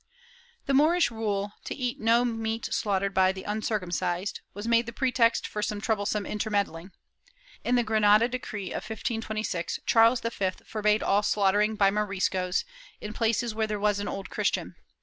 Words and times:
* 0.33 0.65
The 0.65 0.73
Moorish 0.73 1.11
rule, 1.11 1.53
to 1.65 1.75
eat 1.75 1.99
no 1.99 2.25
meat 2.25 2.65
slaughtered 2.73 3.13
by 3.13 3.31
the 3.31 3.43
uncircum 3.43 3.91
cised, 3.91 4.39
was 4.55 4.67
made 4.67 4.87
the 4.87 4.91
pretext 4.91 5.45
for 5.45 5.61
some 5.61 5.79
troublesome 5.79 6.25
intermeddling. 6.25 6.91
In 7.63 7.75
the 7.75 7.83
Granada 7.83 8.27
decree 8.27 8.71
of 8.71 8.81
1526, 8.89 9.81
Charles 9.85 10.19
V 10.21 10.49
forbade 10.65 11.03
all 11.03 11.21
slaughtering 11.21 11.75
by 11.75 11.91
Moriscos, 11.91 12.65
in 12.99 13.13
places 13.13 13.53
where 13.53 13.67
there 13.67 13.79
was 13.79 13.99
an 13.99 14.07
Old 14.07 14.31
Christian; 14.31 14.69
where 14.69 14.73
* 14.73 14.73
Fonseca, 14.73 14.79
p. 14.81 14.85